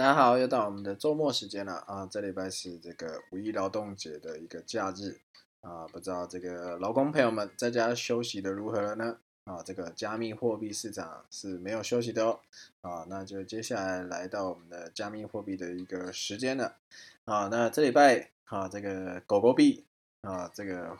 [0.00, 2.08] 大家好，又到我们的周末时间了啊！
[2.10, 5.20] 这礼拜是这个五一劳动节的一个假日
[5.60, 9.18] 啊，不知道这个劳工朋友们在家休息的如何了呢？
[9.44, 12.40] 啊，这个加密货币市场是没有休息的哦
[12.80, 16.76] 啊，那就接下来来到我们的加密货币的一个时间了
[17.26, 17.48] 啊。
[17.48, 19.84] 那这礼拜啊，这个狗狗币
[20.22, 20.96] 啊，这个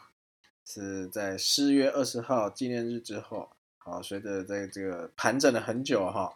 [0.67, 3.49] 是在四月二十号纪念日之后，
[3.79, 6.35] 好，随着在这个盘整了很久哈，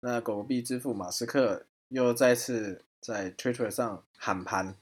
[0.00, 1.64] 那狗狗币之父马斯克。
[1.92, 4.74] 又再次在 Twitter 上喊盘，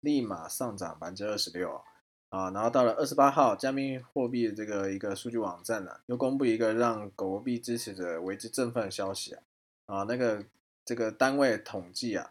[0.00, 1.82] 立马上涨百分之二十六
[2.28, 2.50] 啊！
[2.50, 9.42] 然后到了二十八号，加密货币这个一个数据网站呢，又公布一个让狗狗币支持者为之振奋的消息啊！
[9.86, 10.44] 啊，那个
[10.84, 12.30] 这个单位统计啊，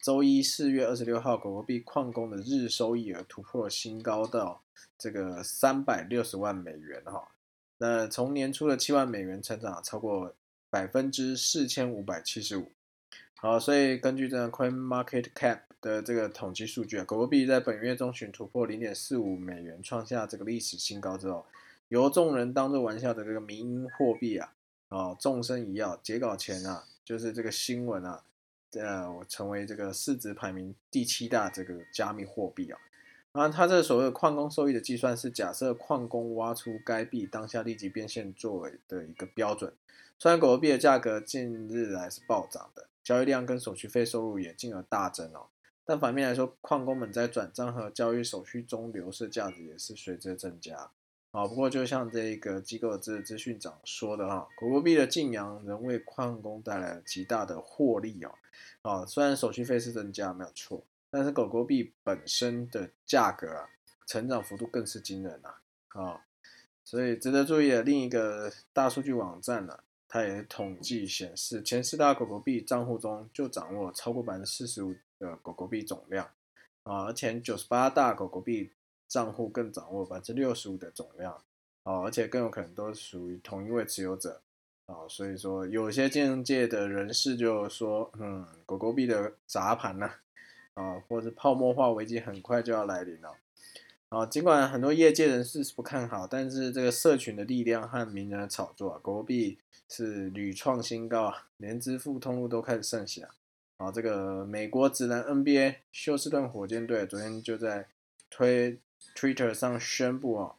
[0.00, 4.62] 周一四月二十六号，狗狗币矿工的日收益额突破新高到
[4.96, 7.32] 这个三百六十万美元哈！
[7.78, 10.36] 那从年初的七万美元成长超过
[10.70, 12.70] 百分之四千五百七十五。
[13.42, 21.44] 好，所以根据这个 Coin Market Cap 的这个统计数据啊，狗狗币在本月中旬突破零点四五美元，创下这个历史新高之后，
[21.88, 24.54] 由众人当做玩笑的这个民营货币啊，
[24.90, 28.22] 啊，众生一要截稿前啊，就是这个新闻啊，
[28.74, 32.78] 呃，成为这个市值排名第七大这个加密货币啊，
[33.32, 39.72] 啊，它这所谓的矿工收益的计算是假设矿工挖出该币当下立即变现作为的一个标准，
[40.16, 42.86] 虽然狗狗币的价格近日来是暴涨的。
[43.02, 45.46] 交易量跟手续费收入也进而大增哦，
[45.84, 50.90] 但反面来说，矿工们在转账和交易手续中流失价值也是随之增加
[51.32, 51.46] 啊。
[51.46, 58.32] 不过，就像这个机构资资讯长说的哈，狗狗币的晋阳仍为矿工带来了极大的获利哦。
[58.82, 63.68] 啊，虽然手续费是增加没有错，但是狗狗币本身的价格啊，
[64.06, 65.54] 成长幅度更是惊人呐
[65.88, 66.20] 啊。
[66.84, 69.80] 所以值得注意的另一个大数据网站呢。
[70.12, 76.26] 它也统计显示，前四大狗狗币账户中就掌握超过百分之四十五的狗狗币总量
[76.82, 78.70] 啊，而前九十八大狗狗币
[79.08, 81.32] 账户更掌握百分之六十五的总量
[81.84, 84.42] 啊，而且更有可能都属于同一位持有者
[84.84, 90.10] 啊，所以说有些金融界的人士就说，嗯，狗狗币的砸盘呢
[90.74, 93.34] 啊，或者泡沫化危机很快就要来临了。
[94.12, 99.56] 啊，尽管很多业界人士是不看好，但是这个社群的力量和名人的炒作啊，狗狗币
[99.88, 103.30] 是屡创新高啊，连支付通路都开始盛行啊。
[103.78, 107.86] 啊，这个美国职篮 NBA 休斯顿火箭队昨天就在
[108.28, 108.78] 推
[109.16, 110.56] Twitter 上宣布啊，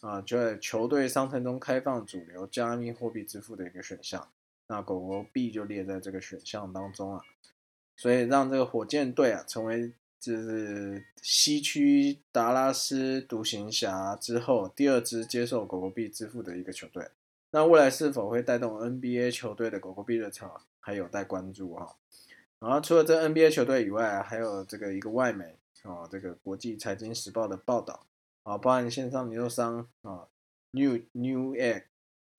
[0.00, 4.26] 啊，就在球队商城中开放主流加密货币支付的一个选项，
[4.68, 7.22] 那狗狗币就列在这个选项当中啊，
[7.96, 9.92] 所以让这个火箭队啊成为。
[10.24, 17.10] 就是西区达拉斯独行侠之后第二支接受狗狗币支付的一个球队，
[17.50, 21.94] 那未来是否会带动 NBA 球队的狗狗币热潮，还有待关注哈。
[22.58, 25.44] 然后除了这 NBA 球队以外，还有这个一个外媒
[25.82, 28.06] 啊，这个国际财经时报的报道
[28.44, 30.26] 啊，包含线上零售商啊
[30.70, 31.82] ，New New Egg，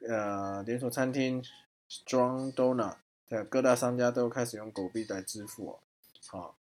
[0.08, 1.44] 呃，连锁餐厅
[1.88, 2.96] Strong Donut
[3.30, 5.80] 的各大商家都开始用狗币来支付哦，
[6.26, 6.56] 好。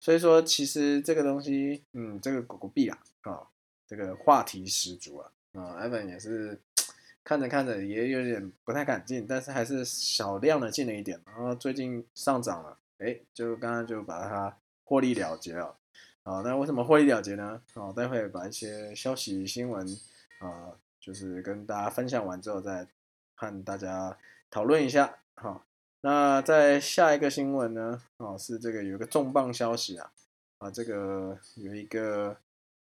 [0.00, 3.46] 所以说，其实这个东西，嗯，这个狗狗币啊，啊，
[3.86, 6.58] 这个话题十足啊，啊，Evan 也是
[7.22, 15.76] 看着看着也有点不太敢进，但是还是少量的进了一点，然后最近上涨了，哎，就刚刚就把它获利了结了，
[16.22, 17.60] 啊，那为什么获利了结呢？
[17.74, 19.86] 啊，待会把一些消息新闻
[20.38, 22.88] 啊，就是跟大家分享完之后，再
[23.34, 24.16] 和大家
[24.50, 25.62] 讨论一下，哈。
[26.02, 28.02] 那在下一个新闻呢？
[28.16, 30.10] 哦，是这个有一个重磅消息啊！
[30.56, 32.38] 啊，这个有一个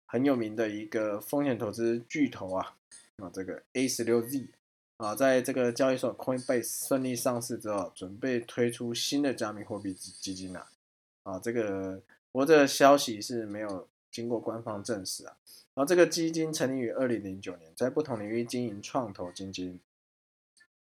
[0.06, 2.74] 很有名的一个风险投资巨头啊，
[3.18, 4.48] 啊，这个 A 十六 Z
[4.96, 10.66] 啊，在这个交易所 Coinbase 顺利上市之后，准备推出新的加密货币基金啊！
[11.22, 12.02] 啊，这个
[12.32, 15.36] 不过这个消息是没有经过官方证实啊。
[15.74, 19.78] 然后这个基金成立于二零零九年，在不同领域经营创投基金。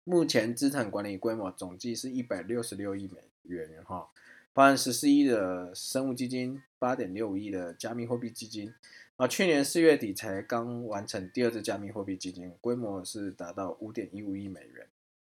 [0.09, 4.09] 目前资产管理规模总计是一百六十六亿美元，哈，
[4.53, 8.73] 包含十四亿的生物基金，八点六亿的加密货币基金，
[9.17, 14.87] 啊，去年四月底才刚完成第二支加密货币基金，规模是达到五点一五亿美元，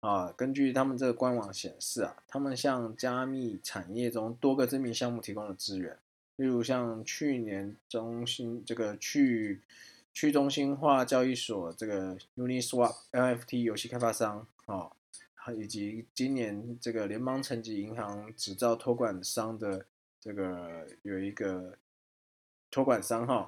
[0.02, 5.98] 啊，根据他们这个官网显示啊，他们向加密产业中多个知名项目提供了资源，
[6.36, 9.62] 例如像去年中心这个去。
[10.14, 14.92] 去中心化交易所这个 Uniswap NFT 游戏开发商啊，
[15.58, 19.86] 以及今年这个联邦层级银行执照托管商的
[20.20, 21.78] 这个有一个
[22.70, 23.48] 托管商哈，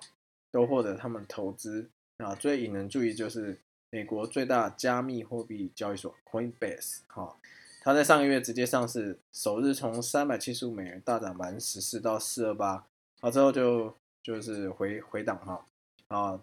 [0.50, 2.34] 都获得他们投资啊。
[2.34, 7.38] 最引人注意就是美国最大加密货币交易所 Coinbase 哈，
[7.82, 12.88] 它在上个月直接上市，首日从三百七十五美元大涨百分之十四到四二八，
[13.20, 15.66] 好之后就就是回回档哈
[16.08, 16.42] 啊。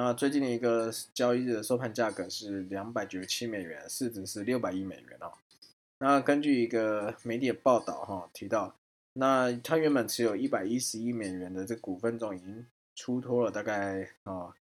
[0.00, 5.32] 那最近的一个交易日的收盘价格是两百九十七美元，市值是六百亿美元哦。
[5.98, 8.76] 那根据一个媒体的报道哈，提到
[9.14, 12.64] 那他原本持有一百一十亿美元的这股份中，已经
[12.94, 14.54] 出脱了大概啊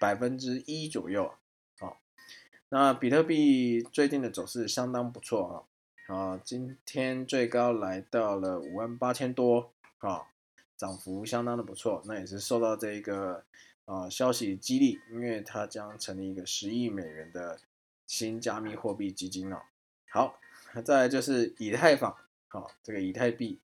[0.00, 1.30] 百分之一左右
[1.80, 1.92] 啊。
[2.70, 5.68] 那比特币最近的走势相当不错
[6.08, 10.22] 啊啊，今天最高来到了五万八千多啊，
[10.78, 12.02] 涨幅相当的不错。
[12.06, 13.44] 那也是受到这一个。
[13.90, 17.58] 啊，消息激励，因为它将成立一个十亿美元的
[18.06, 19.60] 新加密货币基金哦。
[20.08, 20.38] 好，
[20.84, 22.14] 再来就是以太坊，
[22.46, 23.58] 好，这个以太币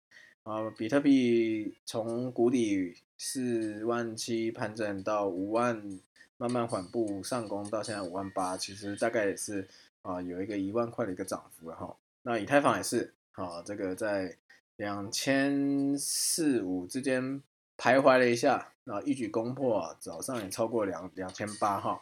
[0.43, 5.99] 啊，比特币从谷底四万七盘整到五万，
[6.37, 9.67] 慢慢缓步上攻，到现在五万八，其实大概也是
[10.03, 11.97] 啊，有一个一万块的一个涨幅了哈。
[12.21, 14.37] 那以太坊也是，啊，这个在
[14.77, 17.43] 两千四五之间。
[17.83, 22.01] 徘徊了一下，啊，一举攻破啊，早上也超过两两千八哈，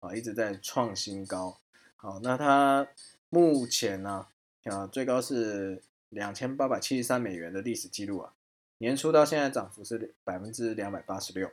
[0.00, 1.58] 啊，一直在创新高。
[1.96, 2.86] 好，那它
[3.30, 4.26] 目前呢，
[4.64, 5.80] 啊，最高是
[6.10, 8.34] 两千八百七十三美元的历史记录啊，
[8.76, 11.50] 年初到现在涨幅是百分之两百八十六。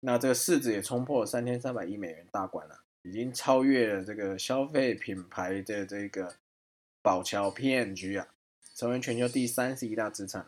[0.00, 6.34] 那这个市值也冲破三千三百亿美元大关了，已经超越了这个消费品牌的这个
[7.00, 8.26] 宝桥 PNG 啊，
[8.74, 10.44] 成为全球第三十一大资产。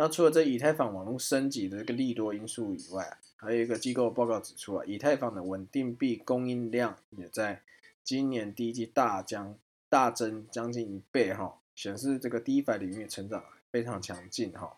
[0.00, 7.62] 那除了这以太坊网络升级的这个利多因素以外，还有一个机构报告指出啊，以太坊的稳定币供应量也在
[8.04, 9.58] 今年第一季大将
[9.88, 13.42] 大增将近一倍哈，显示这个 DeFi 领域成长
[13.72, 14.76] 非常强劲哈。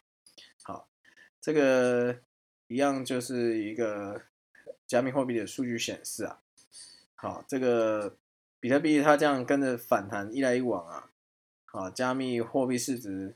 [0.62, 0.88] 好，
[1.38, 2.17] 这个
[2.69, 4.22] 一样就是一个
[4.87, 6.40] 加密货币的数据显示啊，
[7.14, 8.17] 好，这个
[8.58, 11.11] 比特币它这样跟着反弹一来一往啊，
[11.67, 13.34] 好，加密货币市值。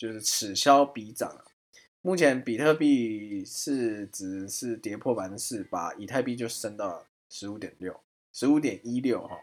[0.00, 1.44] 就是此消彼长，
[2.00, 8.00] 目前比特币市值是跌破百分之四把，以太币就升到十五点六，
[8.32, 9.38] 十五点一六哈，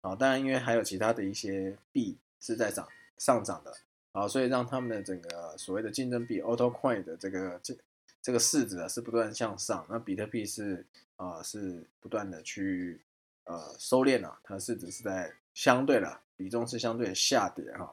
[0.00, 2.86] 好，当然因为还有其他的一些币是在涨
[3.18, 3.74] 上涨的
[4.12, 7.76] 啊，所以让他们的整个所谓的竞争币 Auto Coin 的这个这
[8.22, 10.86] 这个市值啊是不断向上，那比特币是
[11.16, 13.00] 啊是不断的去
[13.42, 17.92] 呃收敛了，它的市值是在相对的比重是相对下跌哈。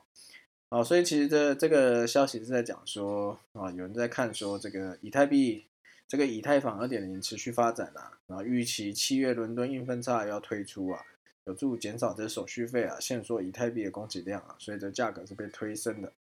[0.70, 5.66] 好，所以其实这这个消息是在讲说啊，有人在看说这个以太币，
[6.10, 11.02] 这个以太坊二点零持续发展啊，然后预期七月伦敦硬分叉要推出啊，
[11.46, 16.12] 有助减少这手续费啊，限缩以太币的供给量啊，所以这价格是被推升的。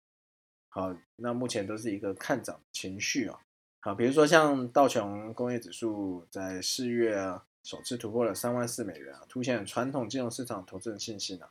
[0.69, 3.41] 好，那目前都是一个看涨情绪啊。
[3.81, 11.51] 好，比如说像道琼工业指数在四月啊，首次突破了三万四美元啊，凸显传统金融市场投资人信心啊。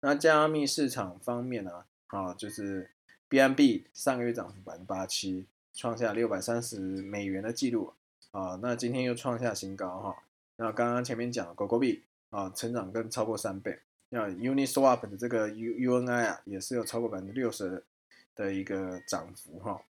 [0.00, 1.70] 那加密市场方面呢？
[1.70, 2.90] 啊，啊就是
[3.28, 7.92] BNB 上个月涨幅百分之八七，创下六百三十美元的记录
[8.30, 8.58] 啊。
[8.62, 10.22] 那今天又创下新高哈。
[10.56, 13.80] 那刚刚前面讲狗狗币啊，成长更超过三倍。
[14.08, 17.82] 那 Uniswap 的这个 U UNI 啊，也是有超过百分之六十
[18.34, 19.82] 的一个涨幅哈。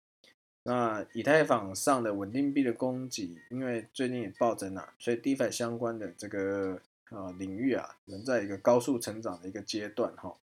[0.62, 6.80] 那以太坊上的稳定币的供给，因为最近也暴增啊，所以 DeFi 相关的这个
[7.10, 10.34] 啊领域啊，仍在一个高速成长的一个阶段哈。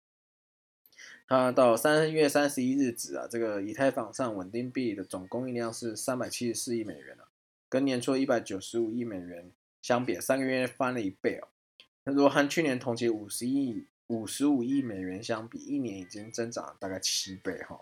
[1.30, 7.28] 它到三月三十一日止啊，这个以太坊上稳定币的总供应量是三百七十四亿美元了，
[7.68, 9.48] 跟年初一百九十五亿美元
[9.80, 11.46] 相比，三个月翻了一倍哦。
[12.02, 17.80] 那如果和去年同期五十亿、五十五亿美元相比，一年已经增长大概七倍哈。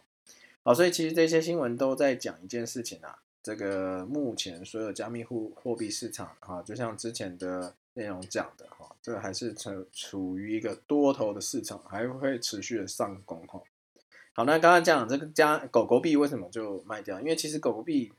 [0.62, 7.74] 好，所以其实这些新闻都在讲一件事情啊，这个目前所有加密货货币市场哈，就像之前的。
[7.98, 13.60] 内容讲的哈，这个还是处处于一个多头的市场，还会持续的上攻哈。
[14.34, 17.20] 好，那刚刚讲这个加狗狗币为什么就卖掉？
[17.20, 18.12] 因为其实狗狗币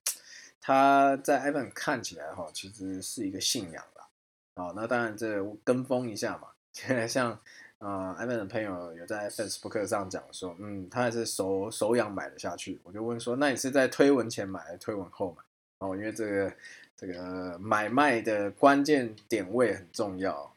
[0.60, 4.10] 它在 Evan 看起来哈，其实是一个信仰啦。
[4.58, 6.50] 好，那当然这跟风一下嘛。
[7.08, 7.32] 像
[7.78, 12.82] 啊，Evan 的朋友有在 Facebook 上讲说，嗯，他还是手手痒买了下去。
[12.84, 15.42] 我就问说，那你是在推文前买还是推文后买？
[15.80, 16.54] 哦，因为这个。
[17.00, 20.54] 这个买卖的关键点位很重要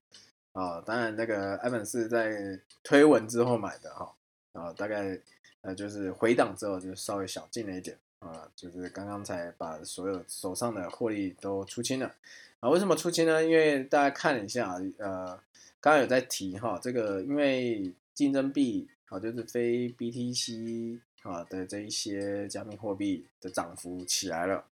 [0.50, 0.80] 啊！
[0.84, 4.12] 当然，那个艾文是在推文之后买的哈
[4.52, 5.16] 啊，大概
[5.60, 12.12] 呃就是回档之后就稍微小进了一点啊，就是刚刚才把所有手上的获利都出清了
[12.58, 12.68] 啊。
[12.68, 13.40] 为什么出清呢？
[13.44, 15.40] 因为大家看一下呃，
[15.80, 24.64] 刚刚有在提哈，这个因为竞争币啊，就是非 BTC 啊的这一些加密货币的涨幅起来了。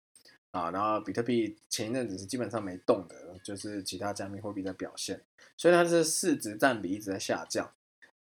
[0.51, 5.22] 啊，然后比特币前一阵子是基本上没动的，就是其他加密货币的表现，
[5.56, 7.72] 所以它是市值占比一直在下降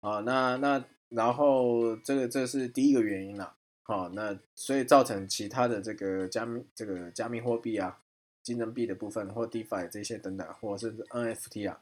[0.01, 0.19] 啊。
[0.19, 7.99] 那那然后这个这是第一个原因啦，好，那所以造成其他的这个加密这个加密货币啊、
[8.43, 11.79] 竞争币的部分或 DeFi 这些等等，或者是 NFT 啊，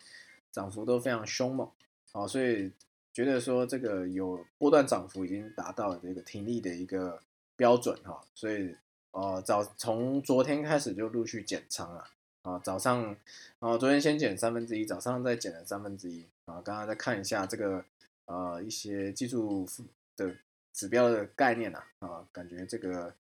[0.52, 1.70] 涨幅都非常凶猛，
[2.14, 2.72] 好，所以
[3.12, 7.20] 觉得说这个有波段涨幅已经达到了这个停利的一个
[7.58, 8.74] 标准哈，所以
[9.12, 12.08] 呃早从昨天开始就陆续减仓了。
[12.44, 13.14] 啊，早上，
[13.60, 16.24] 啊，昨天先减三分之一，早上再减了三分之一。
[16.46, 17.84] 啊，刚刚再看一下这个，
[18.24, 19.68] 呃，一些技术
[20.16, 20.34] 的
[20.72, 23.14] 指标的概念呐，啊，感觉这个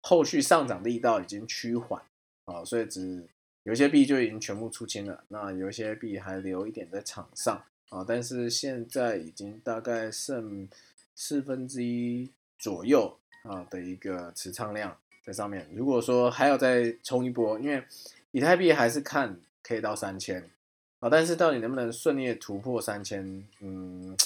[0.00, 2.02] 后续上涨力道已经趋缓，
[2.46, 3.28] 啊，所以只
[3.64, 10.66] 有些币就已经全部出清了，那有一些币还留一点在场上，啊，但是现在已经大概剩
[11.14, 14.96] 四分之一左右啊的一个持仓量
[15.26, 15.68] 在上面。
[15.74, 17.82] 如果说还要再冲一波，因为
[18.30, 20.48] 以太币还是看可以到三千
[21.00, 24.16] 啊，但是到底能不能顺利突破三千，嗯，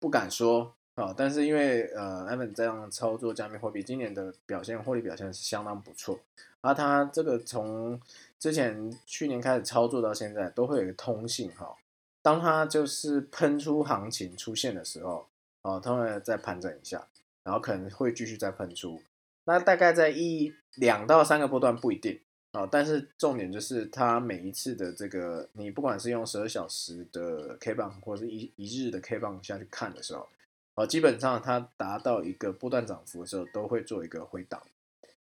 [0.00, 1.14] 不敢说啊。
[1.14, 6.18] 但是因为呃，Evan 这样操作加密货币，今年的表现获利表现是相当不错。
[6.62, 8.00] 而他这个从
[8.38, 11.76] 之前去年开始操作到现在，都会有一个通信哈。
[12.22, 15.28] 当他就是喷出行情出现的时候，
[15.62, 17.06] 啊，他会再盘整一下，
[17.44, 19.00] 然后可能会继续再喷出。
[19.46, 22.20] 那大概在一两到三个波段不一定。
[22.52, 30.26] 啊，但是重点就是它每一次的这个，你不管是用十二小时的 K 棒，或者是一一日的 K 棒下去看的时候，
[30.74, 34.62] 啊，基本上它达到一个波段涨幅的时候，都会做一个回档。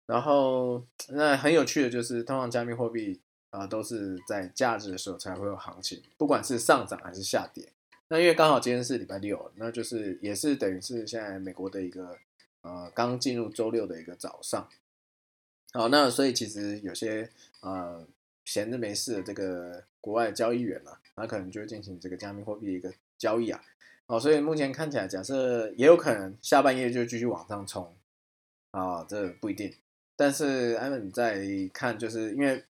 [0.07, 7.69] 然后那很有趣的就是，通常加密货币啊都是在假日的时候才会有行情，不管是上涨还是下跌。
[8.09, 12.17] 那因为刚好今天是礼拜六，那就是也是等于是现在美国的一个
[12.63, 14.69] 呃刚进入周六的一个早上。
[15.73, 18.07] 好，那所以其实有些呃
[18.45, 23.63] 闲着没事的这个国外交易员啊，他可能就进行这个加密货币的一个交易啊。
[24.07, 27.97] 哦，所以目前看起来，假设也有可能下半夜就继续往上冲
[28.73, 29.73] 啊，这不一定。
[30.17, 32.65] 但是艾文在看，就是因为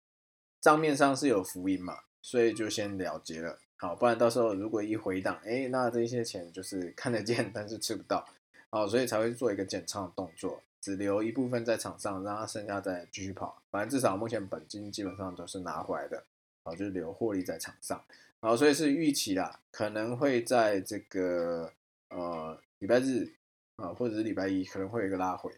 [0.60, 3.58] 账面上是有浮盈嘛，所以就先了结了。
[3.76, 8.28] 好，不然到时候如果一回档，哎，那这些钱就是看得见，但是吃不到。
[8.70, 10.62] 好，所以才会做一个减仓的动作。
[10.80, 13.60] 只留一部分在场上，让它剩下再继续跑。
[13.70, 16.24] 反正至少目前本金基本上都是拿回来的，
[16.62, 18.02] 啊，就留获利在场上。
[18.40, 21.70] 好，所以是预期啦，可能会在这个
[22.08, 23.30] 呃礼拜日
[23.76, 25.52] 啊，或者是礼拜一可能会有一个拉回。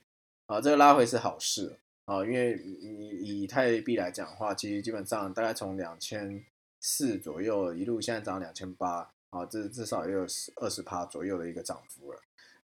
[0.47, 6.45] 啊，这个拉回是好事啊，因为你以太币来讲的话，其实基本上大概从两千
[6.81, 12.21] 四左右一路现在涨两千八，啊，这至少也有十二十趴左右的一个涨幅了。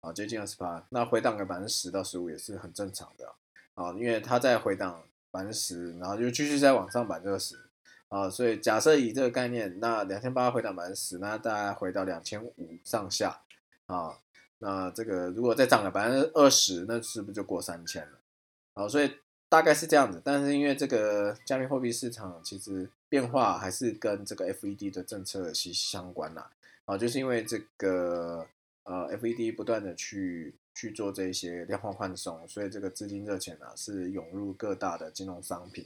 [0.08, 3.34] 啊，接近二十八，那回档个百分之十到十五也是很正常的
[3.76, 7.60] 啊，因为它在回档百分之十，然后就继续再往上百分之二十
[8.08, 12.54] 啊，所以假设以这个概念，那两千八回档百分之十，那大概回到两千五
[12.86, 13.42] 上下
[13.88, 14.18] 啊，
[14.60, 18.18] 那这个如果再涨个百分之二十，那是不是就过三千了？
[18.76, 19.12] 啊，所以
[19.50, 26.46] 大概是这样子，但是因为这个加密货币市场其实变化还是跟这个 FED 的政策息息相关呐，
[26.86, 28.48] 啊，就是因为这个。
[28.88, 35.86] 呃，FED 不断的去去做这些量化宽松，所以这个资金热钱呢是涌入各大的金融商品。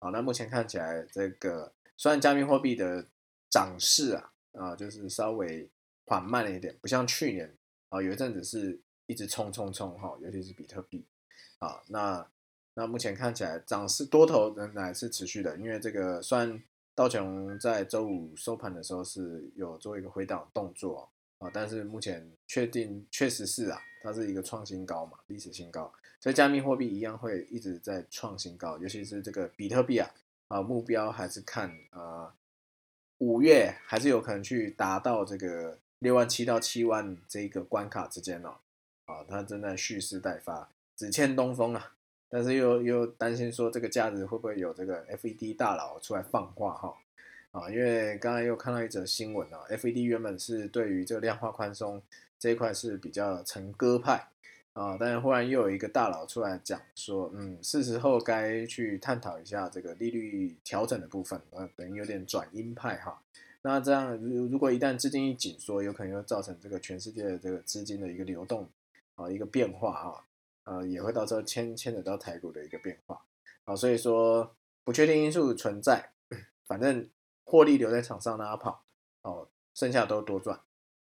[0.00, 3.06] 好，那目前看起来，这个虽然加密货币的
[3.48, 5.70] 涨势啊啊就是稍微
[6.04, 7.56] 缓慢了一点，不像去年
[7.90, 11.06] 啊有一阵子是一直冲冲冲哈，尤其是比特币
[11.60, 12.26] 啊，那
[12.74, 16.60] 那目前看起来涨势多头仍然是持续的，因为这个虽然
[16.96, 21.11] 道琼在周五收盘的时候是有做一个回档动作。
[21.42, 30.08] 啊，但是目前确定确实是啊，它是一个创新高嘛，历史新高，所以加密货币一样会一直在创新高，尤其是这个比特币啊，
[30.46, 32.32] 啊目标还是看啊
[33.18, 38.58] 五月还是有可能去达到这个六万七到七万这个关卡之间哦，
[39.06, 41.94] 啊它正在蓄势待发，只欠东风啊，
[42.28, 46.94] 但是又又担心说这个价值会不会有这个 FED 大佬出来放话哈。
[47.52, 52.02] 啊，因为刚才又看到一则新闻啊，FED 原本是对于这个量化宽松
[52.38, 54.26] 这一块是比较成鸽派
[54.72, 63.22] 啊，但是忽然又有一个大佬出来讲说，嗯，是时候该去探讨一下这个利率调整的部分，呃，等于有点转鹰派哈。
[63.60, 68.66] 那这样如如果一旦资金一紧缩，有可能会造成这个全世界的这个资金的一个流动
[69.14, 70.24] 啊，一个变化啊，
[70.64, 73.22] 呃，也会到时候牵牵扯到台股的一个变化
[73.66, 74.54] 啊，所以说
[74.84, 76.12] 不确定因素存在，
[76.66, 77.06] 反正。
[77.44, 78.82] 获利留在场上让他跑，
[79.22, 80.60] 哦，剩下都多赚，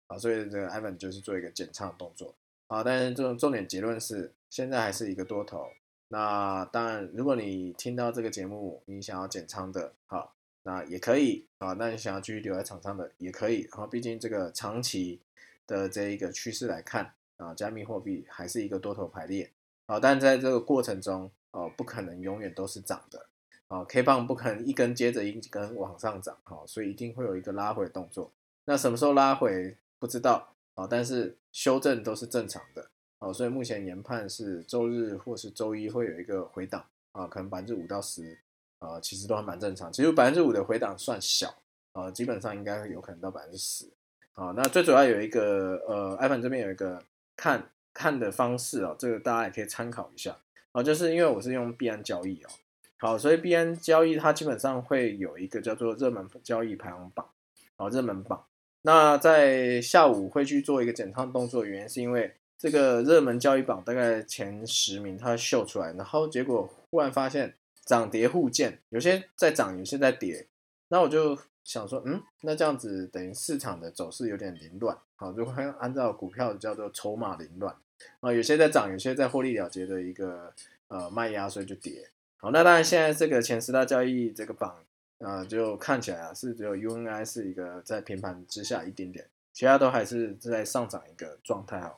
[0.07, 2.35] 啊，所以这个 Ivan 就是做一个减仓的动作，
[2.67, 5.69] 啊，但是这种重点结论是，现在还是一个多头。
[6.09, 15.19] 那当然，如果你听到这个节目，你想要减仓的，好，那也可以，啊，那你想要继续留在场上的也可以，然后毕竟这个长期
[15.67, 19.51] 的这一个趋势来看啊，加密货币还是一个多头排列
[19.87, 23.27] 啊，但在这个过程中哦，不可能永远都是涨的
[23.69, 28.31] 啊，K 棒不可能一根接着一根往上涨哈，所以一定会有一个拉回动作。
[28.67, 38.39] 那什么时候拉回不知道啊，但是修正都是正常的哦，所以目前研判是周日或是周一会有一个回档啊，可能百分之五到十
[38.79, 39.93] 啊，其实都还蛮正常。
[39.93, 41.55] 其实百分之五的回档算小
[41.93, 43.89] 啊，基本上应该有可能到百分之十。
[44.35, 47.01] 啊，那最主要有一个呃，iPhone 这边有一个
[47.37, 50.37] 看看的方式哦，这个大家也可以参考一下
[50.73, 52.51] 啊，就是因为我是用币安交易哦，
[52.99, 57.29] 好，所以币安交易它基本上会有一个叫做热门交易排行榜，
[57.77, 58.45] 好，热门榜。
[58.83, 70.47] 那在下午会去做一个减仓动作，原因是因为这个热门交易榜大概前十名它秀出来，然后结果忽然发现涨跌互见，有些在涨，有些在跌，
[70.89, 71.39] 那我就。
[71.65, 77.75] 想说，嗯，那这样子等于市场的走势有点凌乱，好，如果按照股票叫做筹码凌乱，
[78.21, 80.53] 啊，有些在涨，有些在获利了结的一个
[80.89, 82.07] 呃卖压，所以就跌。
[82.45, 84.85] 好，那当然现在这个前十大交易这个榜，
[85.17, 91.95] 呃，就看起来啊是只有 UNI 是一个在平盘之下一点点，其他都还是在上涨一个状态哦。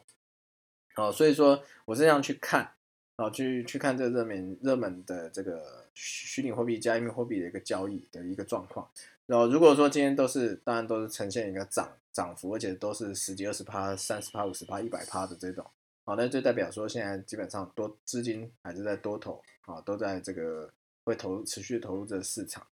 [0.95, 2.71] 好，所以说我这样去看，
[3.17, 8.88] 好，去去看这热门热门的这个虚拟货币加密货币的一个交易的一个状况。
[9.26, 15.69] 然后如果说今天都是，当然都是呈现一个涨涨幅，而且都是十几、二十趴、三十趴、五十趴、一百趴的这种，
[16.07, 20.73] 好，那就代表说现在基本上多资金还是在多头，啊，都在这个
[21.05, 22.67] 会投持续投入这个市场，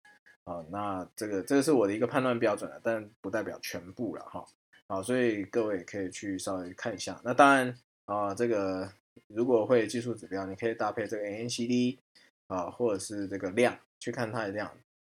[0.44, 4.46] 啊，那这个这个是我的一个判断标准了，但不代表全部了哈，
[4.86, 7.20] 好，所以各位可以去稍微看一下。
[7.22, 7.76] 那当然
[8.06, 8.90] 啊，这个
[9.26, 11.98] 如果会技术指标，你可以搭配这个 N C D
[12.46, 14.70] 啊，或者是这个量去看它的量。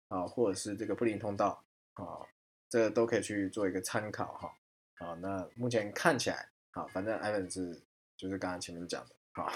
[0.08, 1.60] 啊，或者是这个布林通道
[1.96, 2.22] 啊，
[2.70, 4.54] 这个都可以去做一个参考哈。
[5.00, 7.82] 好，那目前看起来，好，反正 Ivan 是
[8.18, 9.52] 就是刚刚前面讲的，好，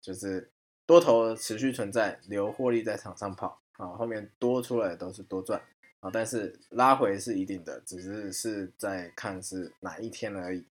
[0.00, 0.50] 就是
[0.86, 5.60] 多头持续存在，留获利在场上跑，啊，后面多出来都是多赚，
[6.00, 10.64] 啊，但是拉回是一定的，只是是在看是哪一天而已。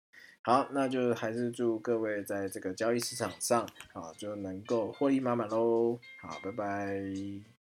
[0.42, 6.00] 好，那就还是祝各位在这个交易市场上啊，就能够获利满满喽。
[6.22, 7.55] 好，拜拜。